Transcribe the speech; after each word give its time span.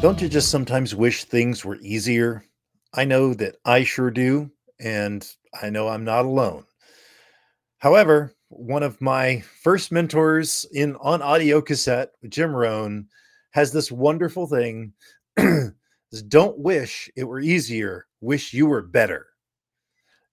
Don't 0.00 0.22
you 0.22 0.30
just 0.30 0.50
sometimes 0.50 0.94
wish 0.94 1.24
things 1.24 1.62
were 1.62 1.76
easier? 1.82 2.42
I 2.94 3.04
know 3.04 3.34
that 3.34 3.56
I 3.66 3.84
sure 3.84 4.10
do, 4.10 4.50
and 4.80 5.30
I 5.60 5.68
know 5.68 5.88
I'm 5.88 6.04
not 6.04 6.24
alone. 6.24 6.64
However, 7.80 8.34
one 8.48 8.82
of 8.82 8.98
my 9.02 9.42
first 9.62 9.92
mentors 9.92 10.64
in 10.72 10.96
on 11.02 11.20
audio 11.20 11.60
cassette, 11.60 12.12
Jim 12.30 12.56
Rohn, 12.56 13.08
has 13.50 13.72
this 13.72 13.92
wonderful 13.92 14.46
thing. 14.46 14.94
Don't 16.28 16.58
wish 16.58 17.10
it 17.14 17.24
were 17.24 17.40
easier, 17.40 18.06
wish 18.22 18.54
you 18.54 18.68
were 18.68 18.80
better. 18.80 19.26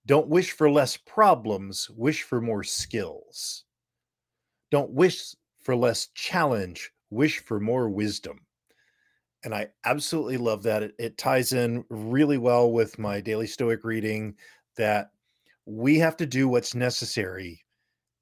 Don't 0.05 0.29
wish 0.29 0.51
for 0.51 0.71
less 0.71 0.95
problems, 0.95 1.89
wish 1.89 2.23
for 2.23 2.39
more 2.39 2.63
skills. 2.63 3.65
Don't 4.71 4.91
wish 4.91 5.35
for 5.59 5.75
less 5.75 6.07
challenge, 6.15 6.89
wish 7.09 7.39
for 7.39 7.59
more 7.59 7.89
wisdom 7.89 8.46
and 9.43 9.53
I 9.53 9.67
absolutely 9.85 10.37
love 10.37 10.63
that. 10.63 10.83
It, 10.83 10.95
it 10.99 11.17
ties 11.17 11.53
in 11.53 11.83
really 11.89 12.37
well 12.37 12.71
with 12.71 12.97
my 12.99 13.21
daily 13.21 13.47
Stoic 13.47 13.83
reading 13.83 14.35
that 14.77 15.11
we 15.65 15.99
have 15.99 16.17
to 16.17 16.25
do 16.25 16.47
what's 16.47 16.75
necessary, 16.75 17.63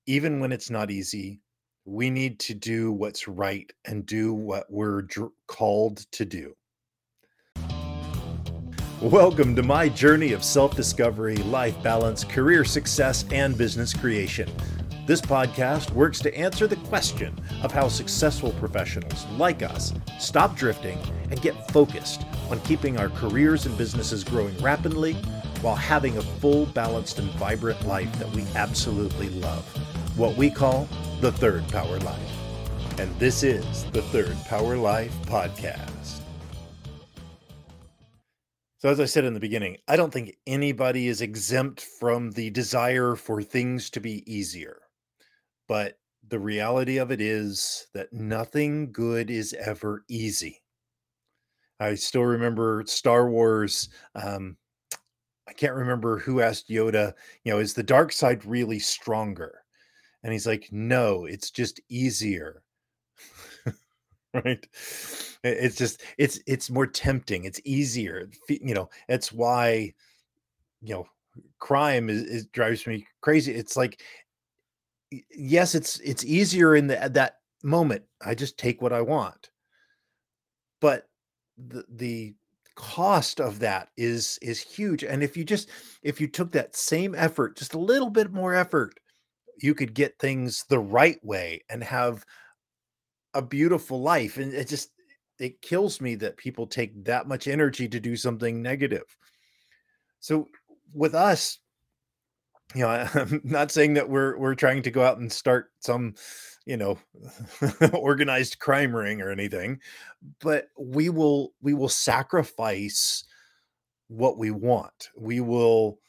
even 0.07 0.39
when 0.39 0.51
it's 0.51 0.70
not 0.70 0.91
easy. 0.91 1.41
We 1.85 2.09
need 2.09 2.39
to 2.39 2.53
do 2.53 2.91
what's 2.91 3.27
right 3.27 3.71
and 3.85 4.05
do 4.05 4.33
what 4.33 4.65
we're 4.70 5.03
dr- 5.03 5.31
called 5.47 5.97
to 6.11 6.25
do. 6.25 6.55
Welcome 9.01 9.55
to 9.55 9.61
my 9.63 9.89
journey 9.89 10.31
of 10.31 10.43
self 10.43 10.75
discovery, 10.75 11.35
life 11.35 11.81
balance, 11.84 12.23
career 12.23 12.65
success, 12.65 13.25
and 13.31 13.57
business 13.57 13.93
creation. 13.93 14.49
This 15.05 15.21
podcast 15.21 15.91
works 15.91 16.17
to 16.21 16.35
answer 16.35 16.65
the 16.65 16.77
question 16.77 17.39
of 17.61 17.71
how 17.71 17.87
successful 17.89 18.53
professionals 18.53 19.27
like 19.37 19.61
us 19.61 19.93
stop 20.17 20.55
drifting 20.55 20.97
and 21.29 21.39
get 21.43 21.69
focused 21.69 22.25
on 22.49 22.59
keeping 22.61 22.97
our 22.97 23.09
careers 23.09 23.67
and 23.67 23.77
businesses 23.77 24.23
growing 24.23 24.57
rapidly 24.63 25.13
while 25.62 25.75
having 25.75 26.17
a 26.17 26.23
full, 26.23 26.65
balanced, 26.65 27.20
and 27.20 27.29
vibrant 27.34 27.85
life 27.85 28.12
that 28.17 28.31
we 28.31 28.47
absolutely 28.55 29.29
love. 29.29 29.63
What 30.17 30.37
we 30.37 30.49
call 30.49 30.89
the 31.21 31.31
Third 31.31 31.67
Power 31.67 31.99
Life. 31.99 32.99
And 32.99 33.13
this 33.19 33.43
is 33.43 33.84
the 33.91 34.01
Third 34.01 34.35
Power 34.45 34.75
Life 34.75 35.15
Podcast. 35.27 36.21
So, 38.79 38.90
as 38.90 38.99
I 38.99 39.05
said 39.05 39.23
in 39.23 39.35
the 39.35 39.40
beginning, 39.40 39.77
I 39.87 39.97
don't 39.97 40.12
think 40.12 40.35
anybody 40.47 41.07
is 41.07 41.21
exempt 41.21 41.81
from 41.99 42.31
the 42.31 42.49
desire 42.49 43.15
for 43.15 43.43
things 43.43 43.91
to 43.91 43.99
be 43.99 44.23
easier. 44.25 44.79
But 45.68 45.98
the 46.27 46.40
reality 46.40 46.98
of 46.98 47.12
it 47.12 47.21
is 47.21 47.88
that 47.94 48.12
nothing 48.13 48.91
good 48.91 49.30
is 49.30 49.54
ever 49.54 50.04
easy. 50.08 50.62
I 51.80 51.96
still 51.96 52.24
remember 52.24 52.84
Star 52.88 53.30
Wars. 53.30 53.90
Um, 54.16 54.58
I 55.48 55.54
can't 55.54 55.76
remember 55.76 56.18
who 56.18 56.41
asked 56.41 56.70
Yoda, 56.70 57.13
you 57.43 57.52
know, 57.52 57.60
is 57.60 57.74
the 57.74 57.84
dark 57.84 58.12
side 58.12 58.46
really 58.46 58.80
stronger? 58.80 59.63
And 60.24 60.34
he's 60.34 60.48
like, 60.48 60.70
no, 60.71 61.26
it's 61.26 61.52
just 61.52 61.80
easier. 61.90 62.63
right? 64.34 64.66
It's 65.44 65.75
just 65.75 66.02
it's 66.18 66.40
it's 66.47 66.72
more 66.72 66.88
tempting. 66.88 67.46
It's 67.46 67.62
easier. 67.63 68.30
You 68.50 68.74
know, 68.74 68.90
that's 69.08 69.31
why 69.31 69.94
you 70.81 70.94
know 70.96 71.08
crime 71.59 72.09
is, 72.09 72.24
is 72.24 72.46
drives 72.47 72.88
me 72.88 73.06
crazy. 73.22 73.53
It's 73.53 73.78
like 73.78 74.02
yes, 75.11 75.75
it's 75.75 76.00
it's 76.00 76.25
easier 76.25 76.75
in 76.75 76.88
the, 76.88 77.09
that 77.13 77.38
moment. 77.63 78.03
I 78.25 78.35
just 78.35 78.57
take 78.57 78.81
what 78.81 78.94
I 78.94 79.01
want. 79.01 79.50
But 80.81 81.07
the 81.57 81.85
the 81.89 82.35
cost 82.75 83.39
of 83.39 83.59
that 83.59 83.89
is 83.95 84.38
is 84.41 84.59
huge 84.59 85.03
and 85.03 85.23
if 85.23 85.38
you 85.38 85.45
just 85.45 85.69
if 86.03 86.19
you 86.19 86.28
took 86.28 86.51
that 86.51 86.75
same 86.75 87.16
effort 87.16 87.56
just 87.56 87.74
a 87.74 87.80
little 87.80 88.09
bit 88.09 88.34
more 88.34 88.53
effort 88.53 89.00
you 89.62 89.74
could 89.74 89.94
get 89.94 90.19
things 90.19 90.66
the 90.69 90.78
right 90.78 91.24
way 91.24 91.63
and 91.69 91.81
have 91.81 92.25
a 93.34 93.41
beautiful 93.41 94.01
life 94.01 94.38
and 94.38 94.53
it 94.53 94.68
just 94.68 94.90
it 95.40 95.62
kills 95.62 96.01
me 96.01 96.16
that 96.16 96.35
people 96.35 96.68
take 96.68 97.01
that 97.06 97.30
much 97.30 97.47
energy 97.47 97.88
to 97.88 98.00
do 98.00 98.18
something 98.18 98.62
negative 98.62 99.16
so 100.19 100.46
with 100.94 101.16
us 101.16 101.59
you 102.74 102.81
know, 102.81 102.90
I'm 103.14 103.42
not 103.44 103.72
saying 103.72 103.94
that 103.96 104.09
we're 104.09 104.38
we're 104.38 104.56
trying 104.56 104.81
to 104.84 104.92
go 104.92 105.03
out 105.03 105.18
and 105.18 105.31
start 105.31 105.72
some, 105.80 106.16
you 106.66 106.78
know, 106.78 106.98
organized 107.94 108.59
crime 108.59 108.96
ring 108.96 109.22
or 109.22 109.30
anything, 109.30 109.80
but 110.40 110.70
we 110.80 111.09
will 111.09 111.54
we 111.62 111.74
will 111.74 111.90
sacrifice 111.90 113.25
what 114.08 114.38
we 114.38 114.52
want. 114.52 115.09
We 115.16 115.42
will 115.42 116.00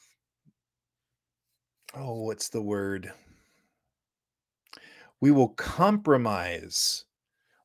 oh, 1.95 2.22
what's 2.22 2.49
the 2.49 2.62
word? 2.62 3.12
We 5.21 5.31
will 5.31 5.49
compromise 5.50 7.05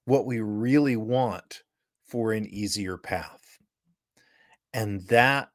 what 0.06 0.26
we 0.26 0.40
really 0.40 0.96
want 0.96 1.64
for 2.06 2.32
an 2.34 2.48
easier 2.48 2.98
path. 2.98 3.60
And 4.74 5.02
that 5.08 5.50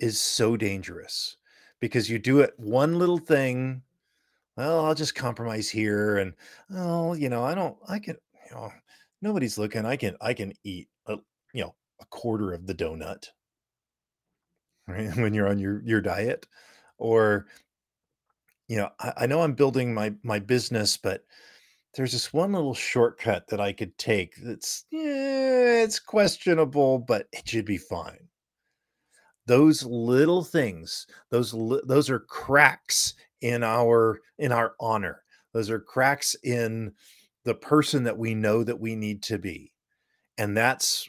is 0.00 0.20
so 0.20 0.56
dangerous 0.56 1.36
because 1.80 2.08
you 2.08 2.18
do 2.18 2.40
it 2.40 2.54
one 2.56 2.98
little 2.98 3.18
thing. 3.18 3.82
Well, 4.56 4.84
I'll 4.84 4.94
just 4.94 5.14
compromise 5.14 5.68
here, 5.68 6.18
and 6.18 6.32
oh, 6.74 7.14
you 7.14 7.28
know, 7.28 7.44
I 7.44 7.54
don't, 7.54 7.76
I 7.88 7.98
can, 7.98 8.16
you 8.48 8.56
know, 8.56 8.72
nobody's 9.20 9.58
looking. 9.58 9.84
I 9.84 9.96
can, 9.96 10.16
I 10.20 10.32
can 10.32 10.52
eat, 10.62 10.88
a, 11.06 11.16
you 11.52 11.62
know, 11.62 11.74
a 12.00 12.06
quarter 12.06 12.52
of 12.52 12.66
the 12.66 12.74
donut, 12.74 13.26
right? 14.86 15.14
When 15.16 15.34
you're 15.34 15.48
on 15.48 15.58
your 15.58 15.82
your 15.84 16.00
diet, 16.00 16.46
or 16.98 17.46
you 18.68 18.76
know, 18.76 18.90
I, 19.00 19.12
I 19.18 19.26
know 19.26 19.42
I'm 19.42 19.54
building 19.54 19.92
my 19.92 20.14
my 20.22 20.38
business, 20.38 20.96
but 20.96 21.24
there's 21.96 22.12
this 22.12 22.32
one 22.32 22.52
little 22.52 22.74
shortcut 22.74 23.46
that 23.48 23.60
I 23.60 23.72
could 23.72 23.96
take 23.98 24.36
that's 24.36 24.84
yeah, 24.90 25.82
it's 25.82 25.98
questionable, 25.98 26.98
but 27.00 27.26
it 27.32 27.48
should 27.48 27.64
be 27.66 27.78
fine 27.78 28.28
those 29.46 29.84
little 29.84 30.42
things 30.42 31.06
those 31.30 31.54
those 31.84 32.08
are 32.10 32.20
cracks 32.20 33.14
in 33.44 33.62
our 33.62 34.22
in 34.38 34.52
our 34.52 34.74
honor. 34.80 35.22
Those 35.52 35.68
are 35.68 35.78
cracks 35.78 36.34
in 36.42 36.94
the 37.44 37.54
person 37.54 38.04
that 38.04 38.16
we 38.16 38.34
know 38.34 38.64
that 38.64 38.80
we 38.80 38.96
need 38.96 39.22
to 39.24 39.38
be. 39.38 39.72
And 40.38 40.56
that's 40.56 41.08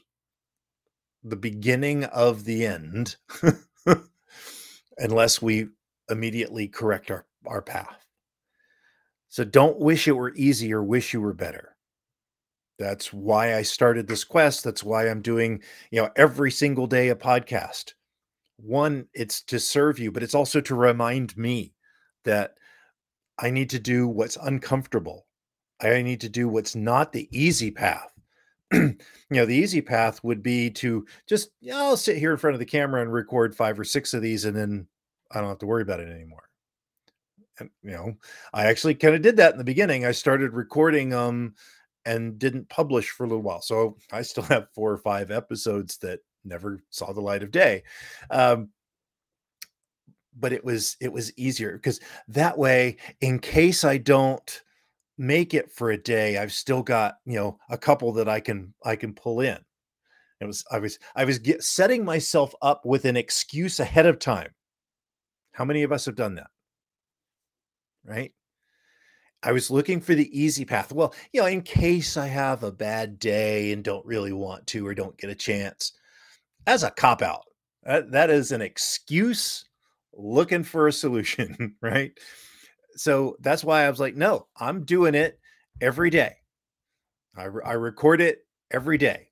the 1.24 1.38
beginning 1.38 2.04
of 2.04 2.44
the 2.44 2.66
end 2.66 3.16
unless 4.98 5.42
we 5.42 5.70
immediately 6.10 6.68
correct 6.68 7.10
our 7.10 7.26
our 7.48 7.62
path. 7.62 8.06
So 9.30 9.46
don't 9.46 9.80
wish 9.80 10.08
it 10.08 10.14
were 10.14 10.34
easier 10.36 10.84
wish 10.84 11.14
you 11.14 11.22
were 11.22 11.34
better. 11.34 11.76
That's 12.78 13.14
why 13.14 13.56
i 13.56 13.62
started 13.62 14.08
this 14.08 14.26
quest. 14.26 14.66
That's 14.66 14.84
why 14.84 15.10
i'm 15.10 15.22
doing 15.22 15.62
you 15.90 16.02
know 16.02 16.10
every 16.18 16.52
single 16.52 16.86
day 16.86 17.10
a 17.10 17.16
podcast 17.16 17.94
one 18.58 19.08
it's 19.14 19.42
to 19.44 19.60
serve 19.60 20.00
you 20.00 20.12
but 20.12 20.24
it's 20.24 20.36
also 20.36 20.62
to 20.62 20.76
remind 20.76 21.36
me 21.38 21.74
that 22.24 22.56
i 23.38 23.50
need 23.50 23.70
to 23.70 23.80
do 23.80 24.08
what's 24.08 24.38
uncomfortable. 24.38 25.26
I 25.82 26.02
need 26.02 26.22
to 26.22 26.30
do 26.30 26.48
what's 26.48 26.76
not 26.76 27.12
the 27.12 27.28
easy 27.32 27.72
path. 27.72 28.12
You 28.72 29.38
know 29.42 29.46
the 29.48 29.56
easy 29.56 29.82
path 29.82 30.24
would 30.24 30.44
be 30.44 30.70
to 30.72 31.06
just 31.28 31.50
you 31.60 31.72
know, 31.72 31.78
i'll 31.80 31.98
sit 31.98 32.18
here 32.18 32.32
in 32.32 32.38
front 32.38 32.54
of 32.54 32.60
the 32.60 32.66
camera 32.66 33.02
and 33.02 33.12
record 33.12 33.56
five 33.56 33.80
or 33.80 33.84
six 33.84 34.14
of 34.14 34.22
these 34.22 34.46
and 34.46 34.56
then 34.56 34.88
i 35.32 35.40
don't 35.40 35.50
have 35.50 35.58
to 35.60 35.66
worry 35.66 35.82
about 35.82 36.00
it 36.00 36.10
anymore. 36.10 36.44
And 37.60 37.72
you 37.82 37.92
know 37.92 38.14
i 38.54 38.66
actually 38.68 38.94
kind 38.96 39.16
of 39.16 39.24
did 39.24 39.38
that 39.38 39.54
in 39.54 39.58
the 39.58 39.64
beginning. 39.64 40.06
I 40.06 40.12
started 40.12 40.54
recording 40.54 41.14
um 41.14 41.56
and 42.06 42.38
didn't 42.38 42.70
publish 42.70 43.10
for 43.10 43.24
a 43.26 43.28
little 43.28 43.42
while. 43.42 43.62
So 43.62 43.98
i 44.12 44.22
still 44.22 44.44
have 44.44 44.70
four 44.76 44.92
or 44.92 45.00
five 45.00 45.32
episodes 45.32 45.98
that 45.98 46.20
never 46.46 46.80
saw 46.90 47.12
the 47.12 47.22
light 47.22 47.44
of 47.44 47.52
day. 47.52 47.84
Um, 48.30 48.70
but 50.38 50.54
it 50.54 50.64
was 50.64 50.98
it 51.00 51.12
was 51.12 51.36
easier 51.38 51.74
because 51.74 52.00
that 52.28 52.58
way, 52.58 52.98
in 53.22 53.40
case 53.40 53.84
I 53.84 53.98
don't 53.98 54.62
make 55.18 55.54
it 55.54 55.72
for 55.72 55.92
a 55.92 55.98
day, 55.98 56.38
I've 56.38 56.54
still 56.54 56.84
got 56.84 57.16
you 57.26 57.36
know 57.36 57.58
a 57.70 57.78
couple 57.78 58.12
that 58.14 58.30
I 58.30 58.40
can 58.40 58.74
I 58.84 58.96
can 58.96 59.14
pull 59.14 59.40
in. 59.42 59.58
It 60.42 60.46
was 60.46 60.66
I 60.72 60.80
was 60.80 61.00
I 61.16 61.26
was 61.26 61.40
get, 61.40 61.64
setting 61.64 62.04
myself 62.04 62.54
up 62.62 62.86
with 62.86 63.06
an 63.06 63.16
excuse 63.18 63.80
ahead 63.80 64.06
of 64.06 64.20
time. 64.20 64.52
How 65.54 65.64
many 65.64 65.84
of 65.84 65.92
us 65.92 66.06
have 66.06 66.16
done 66.16 66.36
that? 66.36 66.48
Right? 68.04 68.34
I 69.42 69.52
was 69.52 69.70
looking 69.70 70.02
for 70.02 70.16
the 70.16 70.38
easy 70.38 70.66
path. 70.66 70.92
Well, 70.92 71.14
you 71.32 71.40
know, 71.40 71.48
in 71.48 71.62
case 71.62 72.18
I 72.18 72.28
have 72.28 72.64
a 72.64 72.72
bad 72.72 73.20
day 73.20 73.72
and 73.72 73.84
don't 73.84 74.06
really 74.06 74.34
want 74.34 74.66
to 74.68 74.86
or 74.86 74.96
don't 74.96 75.18
get 75.18 75.30
a 75.30 75.36
chance, 75.36 75.94
as 76.68 76.84
a 76.84 76.92
cop 76.92 77.22
out. 77.22 77.44
That, 77.84 78.12
that 78.12 78.30
is 78.30 78.52
an 78.52 78.62
excuse 78.62 79.66
looking 80.14 80.64
for 80.64 80.88
a 80.88 80.94
solution, 80.94 81.76
right? 81.82 82.12
So 82.96 83.36
that's 83.42 83.64
why 83.64 83.84
I 83.84 83.90
was 83.90 84.00
like, 84.00 84.16
no, 84.16 84.48
I'm 84.58 84.86
doing 84.86 85.16
it 85.16 85.40
every 85.82 86.10
day. 86.10 86.36
I, 87.38 87.44
I 87.44 87.74
record 87.74 88.22
it 88.22 88.40
every 88.72 88.98
day. 88.98 89.28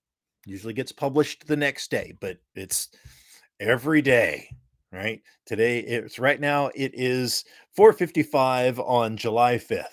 Usually 0.46 0.74
gets 0.74 0.92
published 0.92 1.48
the 1.48 1.56
next 1.56 1.90
day, 1.90 2.14
but 2.20 2.38
it's 2.54 2.90
every 3.62 4.02
day, 4.02 4.50
right? 4.92 5.22
Today 5.46 5.80
it's 5.80 6.20
right 6.20 6.40
now 6.40 6.70
it 6.76 6.92
is 6.94 7.46
4:55 7.78 8.80
on 8.80 9.16
July 9.16 9.56
5th, 9.56 9.86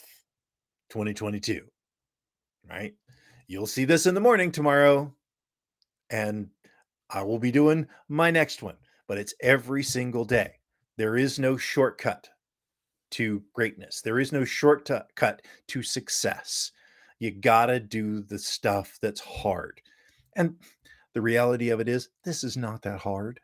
2022. 0.91 1.63
Right? 2.69 2.95
You'll 3.47 3.67
see 3.67 3.85
this 3.85 4.07
in 4.07 4.15
the 4.15 4.21
morning 4.21 4.51
tomorrow 4.51 5.15
and 6.11 6.49
I 7.13 7.23
will 7.23 7.39
be 7.39 7.51
doing 7.51 7.87
my 8.09 8.31
next 8.31 8.63
one, 8.63 8.77
but 9.07 9.19
it's 9.19 9.35
every 9.41 9.83
single 9.83 10.25
day. 10.25 10.53
There 10.97 11.17
is 11.17 11.39
no 11.39 11.57
shortcut 11.57 12.29
to 13.13 13.43
greatness. 13.53 14.01
There 14.01 14.21
is 14.21 14.33
no 14.33 14.45
shortcut 14.45 15.43
to 15.69 15.83
success. 15.83 16.73
You 17.19 17.31
got 17.33 17.67
to 17.67 17.81
do 17.81 18.23
the 18.23 18.39
stuff 18.39 18.99
that's 19.03 19.21
hard. 19.21 19.81
And 20.37 20.57
the 21.13 21.21
reality 21.21 21.71
of 21.71 21.81
it 21.81 21.89
is, 21.89 22.09
this 22.25 22.45
is 22.45 22.57
not 22.57 22.83
that 22.83 23.01
hard. 23.01 23.41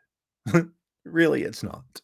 really, 1.05 1.43
it's 1.43 1.63
not. 1.63 2.01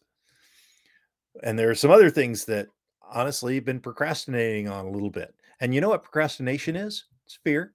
And 1.41 1.57
there 1.57 1.69
are 1.69 1.75
some 1.75 1.91
other 1.91 2.09
things 2.09 2.45
that 2.45 2.67
honestly 3.01 3.59
been 3.59 3.79
procrastinating 3.79 4.67
on 4.67 4.85
a 4.85 4.91
little 4.91 5.09
bit. 5.09 5.33
And 5.59 5.73
you 5.73 5.81
know 5.81 5.89
what 5.89 6.03
procrastination 6.03 6.75
is? 6.75 7.05
It's 7.25 7.39
fear. 7.43 7.73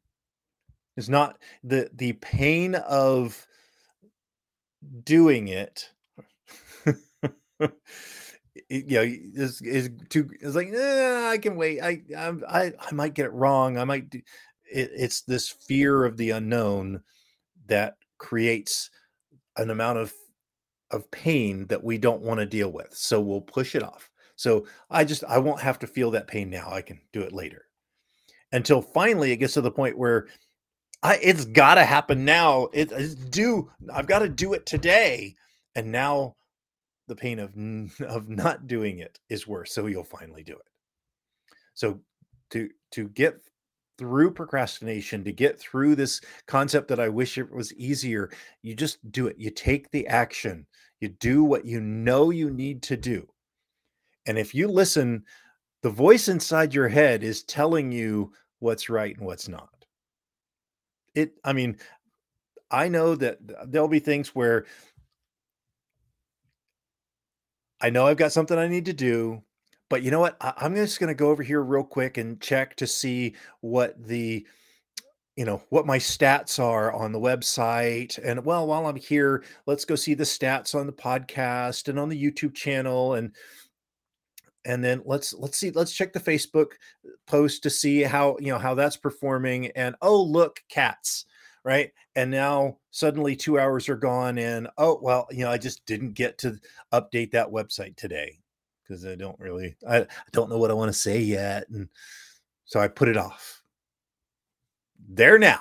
It's 0.96 1.08
not 1.08 1.38
the 1.62 1.88
the 1.94 2.14
pain 2.14 2.74
of 2.74 3.46
doing 5.04 5.48
it. 5.48 5.90
you 6.86 7.64
know, 8.70 9.02
is 9.02 9.60
is 9.62 9.90
too. 10.08 10.30
It's 10.40 10.56
like 10.56 10.68
eh, 10.72 11.28
I 11.30 11.38
can 11.38 11.56
wait. 11.56 11.80
I 11.80 12.02
I 12.16 12.72
I 12.78 12.92
might 12.92 13.14
get 13.14 13.26
it 13.26 13.32
wrong. 13.32 13.78
I 13.78 13.84
might. 13.84 14.10
Do, 14.10 14.18
it, 14.70 14.90
it's 14.94 15.22
this 15.22 15.48
fear 15.48 16.04
of 16.04 16.16
the 16.16 16.30
unknown 16.30 17.02
that 17.66 17.94
creates 18.18 18.90
an 19.56 19.70
amount 19.70 19.98
of 19.98 20.12
of 20.90 21.10
pain 21.10 21.66
that 21.66 21.84
we 21.84 21.98
don't 21.98 22.22
want 22.22 22.40
to 22.40 22.46
deal 22.46 22.70
with. 22.70 22.94
So 22.94 23.20
we'll 23.20 23.40
push 23.40 23.74
it 23.74 23.82
off. 23.82 24.10
So 24.36 24.66
I 24.90 25.04
just 25.04 25.24
I 25.24 25.38
won't 25.38 25.60
have 25.60 25.78
to 25.80 25.86
feel 25.86 26.10
that 26.12 26.28
pain 26.28 26.50
now. 26.50 26.70
I 26.70 26.82
can 26.82 27.00
do 27.12 27.20
it 27.22 27.32
later. 27.32 27.66
Until 28.52 28.80
finally 28.80 29.32
it 29.32 29.36
gets 29.36 29.54
to 29.54 29.60
the 29.60 29.70
point 29.70 29.98
where 29.98 30.28
I 31.02 31.16
it's 31.22 31.44
got 31.44 31.76
to 31.76 31.84
happen 31.84 32.24
now. 32.24 32.68
It, 32.72 32.90
it's 32.92 33.14
due. 33.14 33.70
I've 33.92 34.06
got 34.06 34.20
to 34.20 34.28
do 34.28 34.52
it 34.54 34.66
today. 34.66 35.34
And 35.74 35.92
now 35.92 36.34
the 37.06 37.16
pain 37.16 37.38
of 37.38 37.52
of 38.00 38.28
not 38.28 38.66
doing 38.66 38.98
it 38.98 39.18
is 39.28 39.46
worse. 39.46 39.72
So 39.72 39.86
you'll 39.86 40.04
finally 40.04 40.42
do 40.42 40.54
it. 40.54 40.68
So 41.74 42.00
to 42.50 42.68
to 42.92 43.08
get 43.08 43.40
through 43.98 44.30
procrastination, 44.30 45.24
to 45.24 45.32
get 45.32 45.58
through 45.58 45.96
this 45.96 46.20
concept 46.46 46.88
that 46.88 47.00
I 47.00 47.08
wish 47.08 47.36
it 47.36 47.50
was 47.52 47.74
easier, 47.74 48.30
you 48.62 48.74
just 48.74 48.98
do 49.10 49.26
it. 49.26 49.36
You 49.38 49.50
take 49.50 49.90
the 49.90 50.06
action. 50.06 50.66
You 51.00 51.08
do 51.08 51.44
what 51.44 51.64
you 51.64 51.80
know 51.80 52.30
you 52.30 52.50
need 52.50 52.82
to 52.84 52.96
do. 52.96 53.26
And 54.26 54.38
if 54.38 54.54
you 54.54 54.68
listen, 54.68 55.24
the 55.82 55.90
voice 55.90 56.28
inside 56.28 56.74
your 56.74 56.88
head 56.88 57.22
is 57.22 57.44
telling 57.44 57.92
you 57.92 58.32
what's 58.58 58.88
right 58.88 59.16
and 59.16 59.26
what's 59.26 59.48
not. 59.48 59.77
It, 61.18 61.32
I 61.42 61.52
mean, 61.52 61.78
I 62.70 62.88
know 62.88 63.16
that 63.16 63.38
there'll 63.66 63.88
be 63.88 63.98
things 63.98 64.36
where 64.36 64.66
I 67.80 67.90
know 67.90 68.06
I've 68.06 68.16
got 68.16 68.30
something 68.30 68.56
I 68.56 68.68
need 68.68 68.84
to 68.84 68.92
do, 68.92 69.42
but 69.90 70.02
you 70.02 70.12
know 70.12 70.20
what? 70.20 70.36
I, 70.40 70.52
am 70.60 70.76
just 70.76 71.00
going 71.00 71.08
to 71.08 71.14
go 71.14 71.30
over 71.30 71.42
here 71.42 71.60
real 71.60 71.82
quick 71.82 72.18
and 72.18 72.40
check 72.40 72.76
to 72.76 72.86
see 72.86 73.34
what 73.60 74.00
the 74.00 74.46
you 75.34 75.44
know 75.44 75.60
what 75.70 75.86
my 75.86 75.98
stats 75.98 76.62
are 76.62 76.92
on 76.92 77.12
the 77.12 77.20
website 77.20 78.18
and 78.24 78.44
well 78.44 78.66
while 78.66 78.88
i'm 78.88 78.96
here 78.96 79.44
let's 79.66 79.84
go 79.84 79.94
see 79.94 80.14
the 80.14 80.24
stats 80.24 80.74
on 80.74 80.84
the 80.84 80.92
podcast 80.92 81.86
and 81.86 81.96
on 81.96 82.08
the 82.08 82.20
youtube 82.20 82.54
channel 82.54 83.14
and 83.14 83.32
and 84.68 84.84
then 84.84 85.02
let's 85.04 85.34
let's 85.34 85.58
see 85.58 85.70
let's 85.72 85.92
check 85.92 86.12
the 86.12 86.20
facebook 86.20 86.72
post 87.26 87.62
to 87.64 87.70
see 87.70 88.02
how 88.02 88.36
you 88.38 88.52
know 88.52 88.58
how 88.58 88.74
that's 88.74 88.96
performing 88.96 89.66
and 89.72 89.96
oh 90.00 90.22
look 90.22 90.60
cats 90.68 91.26
right 91.64 91.90
and 92.14 92.30
now 92.30 92.76
suddenly 92.92 93.34
two 93.34 93.58
hours 93.58 93.88
are 93.88 93.96
gone 93.96 94.38
and 94.38 94.68
oh 94.78 94.98
well 95.02 95.26
you 95.32 95.44
know 95.44 95.50
i 95.50 95.58
just 95.58 95.84
didn't 95.86 96.12
get 96.12 96.38
to 96.38 96.56
update 96.92 97.32
that 97.32 97.48
website 97.48 97.96
today 97.96 98.38
because 98.88 99.04
I 99.04 99.14
don't 99.14 99.38
really 99.38 99.76
I, 99.86 100.00
I 100.00 100.06
don't 100.32 100.50
know 100.50 100.58
what 100.58 100.70
I 100.70 100.74
want 100.74 100.88
to 100.88 100.98
say 100.98 101.20
yet. 101.20 101.68
And 101.68 101.88
so 102.64 102.80
I 102.80 102.88
put 102.88 103.08
it 103.08 103.16
off. 103.16 103.62
There 105.08 105.38
now. 105.38 105.60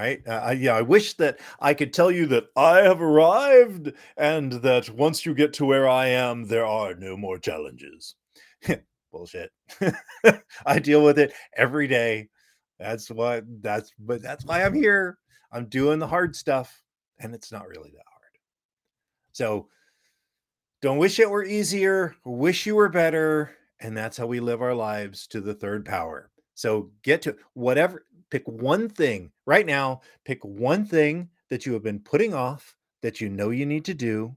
Right. 0.00 0.26
Uh, 0.26 0.40
I, 0.42 0.52
yeah, 0.52 0.74
I 0.74 0.80
wish 0.80 1.12
that 1.18 1.40
I 1.60 1.74
could 1.74 1.92
tell 1.92 2.10
you 2.10 2.24
that 2.28 2.46
I 2.56 2.78
have 2.78 3.02
arrived 3.02 3.92
and 4.16 4.50
that 4.52 4.88
once 4.88 5.26
you 5.26 5.34
get 5.34 5.52
to 5.54 5.66
where 5.66 5.86
I 5.86 6.06
am, 6.06 6.46
there 6.46 6.64
are 6.64 6.94
no 6.94 7.18
more 7.18 7.38
challenges. 7.38 8.14
Bullshit. 9.12 9.50
I 10.64 10.78
deal 10.78 11.04
with 11.04 11.18
it 11.18 11.34
every 11.54 11.86
day. 11.86 12.30
That's 12.78 13.10
what 13.10 13.44
that's 13.60 13.92
but 13.98 14.22
that's 14.22 14.46
why 14.46 14.62
I'm 14.64 14.72
here. 14.72 15.18
I'm 15.52 15.66
doing 15.66 15.98
the 15.98 16.06
hard 16.06 16.34
stuff 16.34 16.82
and 17.18 17.34
it's 17.34 17.52
not 17.52 17.68
really 17.68 17.90
that 17.90 18.06
hard. 18.10 18.32
So 19.32 19.68
don't 20.80 20.96
wish 20.96 21.18
it 21.18 21.28
were 21.28 21.44
easier, 21.44 22.16
wish 22.24 22.64
you 22.64 22.74
were 22.74 22.88
better. 22.88 23.54
And 23.80 23.94
that's 23.94 24.16
how 24.16 24.26
we 24.26 24.40
live 24.40 24.62
our 24.62 24.74
lives 24.74 25.26
to 25.26 25.42
the 25.42 25.52
third 25.52 25.84
power. 25.84 26.30
So 26.54 26.90
get 27.02 27.22
to 27.22 27.36
whatever, 27.54 28.06
pick 28.30 28.46
one 28.46 28.88
thing 28.88 29.32
right 29.46 29.66
now, 29.66 30.00
pick 30.24 30.44
one 30.44 30.84
thing 30.84 31.28
that 31.48 31.66
you 31.66 31.72
have 31.72 31.82
been 31.82 32.00
putting 32.00 32.34
off 32.34 32.76
that 33.02 33.20
you 33.20 33.28
know 33.28 33.50
you 33.50 33.66
need 33.66 33.84
to 33.86 33.94
do 33.94 34.36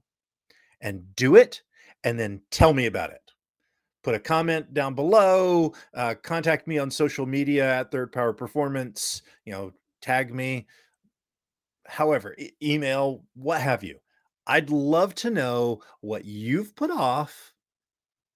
and 0.80 1.14
do 1.16 1.36
it. 1.36 1.62
And 2.02 2.18
then 2.18 2.42
tell 2.50 2.74
me 2.74 2.86
about 2.86 3.10
it. 3.10 3.22
Put 4.02 4.14
a 4.14 4.20
comment 4.20 4.74
down 4.74 4.94
below, 4.94 5.72
uh, 5.94 6.14
contact 6.22 6.66
me 6.66 6.78
on 6.78 6.90
social 6.90 7.24
media 7.24 7.78
at 7.80 7.90
Third 7.90 8.12
Power 8.12 8.34
Performance, 8.34 9.22
you 9.46 9.52
know, 9.52 9.72
tag 10.02 10.34
me, 10.34 10.66
however, 11.86 12.34
e- 12.38 12.50
email, 12.62 13.22
what 13.34 13.62
have 13.62 13.82
you 13.82 13.98
I'd 14.46 14.70
love 14.70 15.14
to 15.16 15.30
know 15.30 15.80
what 16.00 16.24
you've 16.24 16.76
put 16.76 16.90
off 16.90 17.52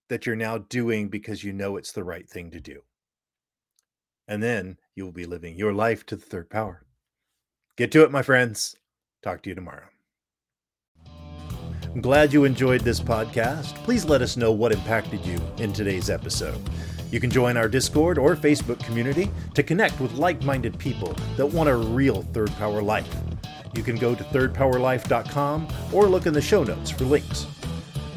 that 0.08 0.25
you're 0.25 0.37
now 0.37 0.58
doing 0.58 1.08
because 1.08 1.44
you 1.44 1.52
know 1.52 1.76
it's 1.76 1.93
the 1.93 2.04
right 2.04 2.28
thing 2.28 2.50
to 2.52 2.61
do. 2.61 2.81
And 4.28 4.42
then 4.42 4.76
you 4.94 5.04
will 5.04 5.12
be 5.12 5.26
living 5.26 5.56
your 5.56 5.72
life 5.72 6.04
to 6.06 6.16
the 6.16 6.25
third 6.25 6.50
power. 6.50 6.84
Get 7.76 7.90
to 7.92 8.04
it, 8.04 8.12
my 8.12 8.22
friends. 8.22 8.76
Talk 9.23 9.42
to 9.42 9.49
you 9.49 9.54
tomorrow. 9.54 9.88
I'm 11.85 12.02
glad 12.02 12.32
you 12.32 12.44
enjoyed 12.44 12.82
this 12.82 13.00
podcast. 13.00 13.75
Please 13.85 14.04
let 14.04 14.20
us 14.20 14.37
know 14.37 14.52
what 14.52 14.73
impacted 14.73 15.25
you 15.25 15.40
in 15.56 15.73
today's 15.73 16.11
episode. 16.11 16.61
You 17.11 17.20
can 17.20 17.30
join 17.30 17.56
our 17.56 17.68
Discord 17.68 18.18
or 18.18 18.37
Facebook 18.37 18.85
community 18.85 19.30
to 19.54 19.62
connect 19.62 19.99
with 19.99 20.12
like 20.12 20.42
minded 20.42 20.78
people 20.78 21.14
that 21.37 21.47
want 21.47 21.70
a 21.70 21.75
real 21.75 22.23
third 22.35 22.50
power 22.56 22.82
life. 22.82 23.12
You 23.75 23.82
can 23.82 23.97
go 23.97 24.14
to 24.14 24.25
thirdpowerlife.com 24.25 25.68
or 25.92 26.06
look 26.06 26.26
in 26.26 26.35
the 26.35 26.42
show 26.42 26.64
notes 26.64 26.90
for 26.90 27.04
links. 27.04 27.47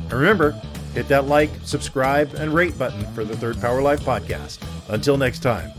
And 0.03 0.13
remember, 0.13 0.51
hit 0.93 1.07
that 1.07 1.27
like, 1.27 1.49
subscribe, 1.63 2.33
and 2.33 2.53
rate 2.53 2.77
button 2.77 3.05
for 3.13 3.23
the 3.23 3.37
Third 3.37 3.61
Power 3.61 3.81
Life 3.81 4.01
podcast. 4.01 4.59
Until 4.89 5.17
next 5.17 5.39
time. 5.39 5.71